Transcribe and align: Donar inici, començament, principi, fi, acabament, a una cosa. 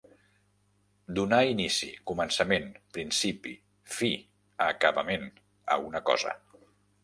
Donar 1.19 1.39
inici, 1.49 1.89
començament, 2.13 2.67
principi, 2.97 3.55
fi, 3.99 4.13
acabament, 4.71 5.33
a 5.77 5.81
una 5.91 6.07
cosa. 6.13 6.39